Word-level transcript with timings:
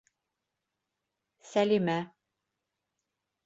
Сәлимә 1.51 2.01